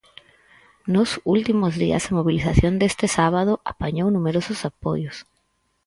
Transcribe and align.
Nos 0.93 1.11
últimos 1.35 1.71
días 1.83 2.03
a 2.09 2.15
mobilización 2.17 2.73
deste 2.77 3.05
sábado 3.17 3.53
apañou 3.71 4.07
numerosos 4.11 4.59
apoios. 4.71 5.15